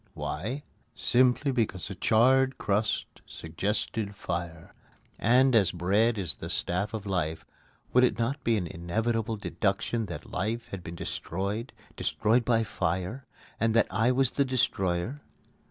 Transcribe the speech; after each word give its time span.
Why? 0.15 0.63
Simply 0.95 1.51
because 1.51 1.87
the 1.87 1.93
charred 1.93 2.57
crust 2.57 3.21
suggested 3.27 4.15
fire; 4.15 4.73
and, 5.19 5.53
as 5.53 5.71
bread 5.71 6.17
is 6.17 6.37
the 6.37 6.49
staff 6.49 6.95
of 6.95 7.05
life, 7.05 7.45
would 7.93 8.03
it 8.03 8.17
not 8.17 8.43
be 8.43 8.57
an 8.57 8.65
inevitable 8.65 9.37
deduction 9.37 10.07
that 10.07 10.31
life 10.31 10.69
had 10.69 10.83
been 10.83 10.95
destroyed 10.95 11.71
destroyed 11.95 12.43
by 12.43 12.63
fire 12.63 13.27
and 13.59 13.75
that 13.75 13.85
I 13.91 14.11
was 14.11 14.31
the 14.31 14.43
destroyer? 14.43 15.21